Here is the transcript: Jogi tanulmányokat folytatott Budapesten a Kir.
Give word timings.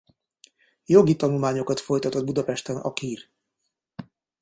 Jogi 0.85 1.15
tanulmányokat 1.15 1.79
folytatott 1.79 2.25
Budapesten 2.25 2.77
a 2.77 2.93
Kir. 2.93 3.29